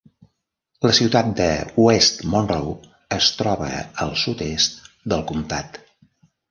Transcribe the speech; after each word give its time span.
La 0.85 0.93
ciutat 0.99 1.29
de 1.41 1.47
West 1.83 2.25
Monroe 2.33 2.75
es 3.19 3.31
troba 3.43 3.71
al 4.07 4.19
sud-est 4.27 4.85
del 5.15 5.27
comtat. 5.33 5.81